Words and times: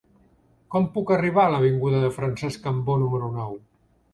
Com 0.75 0.87
puc 0.95 1.13
arribar 1.17 1.43
a 1.49 1.53
l'avinguda 1.55 2.01
de 2.07 2.11
Francesc 2.17 2.65
Cambó 2.67 2.97
número 3.05 3.31
nou? 3.37 3.55